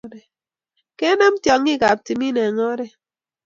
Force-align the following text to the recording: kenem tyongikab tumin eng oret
kenem 0.97 1.33
tyongikab 1.43 1.97
tumin 2.05 2.37
eng 2.45 2.59
oret 2.69 2.93